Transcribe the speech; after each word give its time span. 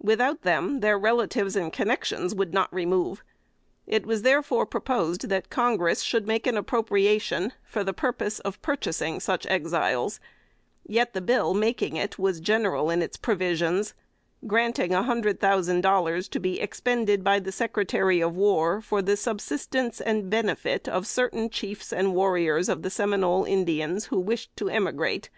Without 0.00 0.42
them, 0.42 0.80
their 0.80 0.98
relatives 0.98 1.54
and 1.54 1.72
connexions 1.72 2.34
would 2.34 2.52
not 2.52 2.74
remove. 2.74 3.22
It 3.86 4.04
was 4.04 4.22
therefore 4.22 4.66
proposed 4.66 5.28
that 5.28 5.48
Congress 5.48 6.02
should 6.02 6.26
make 6.26 6.44
an 6.48 6.56
appropriation 6.56 7.52
for 7.62 7.84
the 7.84 7.92
purpose 7.92 8.40
of 8.40 8.60
purchasing 8.62 9.20
such 9.20 9.46
Exiles; 9.46 10.18
yet 10.88 11.12
the 11.12 11.20
bill 11.20 11.54
making 11.54 11.94
it 11.94 12.18
was 12.18 12.40
general 12.40 12.90
in 12.90 13.00
its 13.00 13.16
provisions, 13.16 13.94
granting 14.44 14.92
a 14.92 15.04
hundred 15.04 15.38
thousand 15.38 15.82
dollars 15.82 16.28
to 16.30 16.40
be 16.40 16.60
expended 16.60 17.22
by 17.22 17.38
the 17.38 17.52
Secretary 17.52 18.20
of 18.20 18.34
War 18.34 18.80
for 18.80 19.00
the 19.02 19.16
subsistence 19.16 20.00
and 20.00 20.28
benefit 20.28 20.88
of 20.88 21.06
certain 21.06 21.48
chiefs 21.48 21.92
and 21.92 22.12
warriors 22.12 22.68
of 22.68 22.82
the 22.82 22.90
Seminole 22.90 23.44
Indians 23.44 24.06
who 24.06 24.18
wished 24.18 24.56
to 24.56 24.68
emigrate. 24.68 25.30